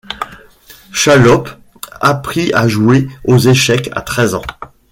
[0.91, 1.47] Schallopp
[1.99, 4.41] apprit à jouer aux échecs à treize ans.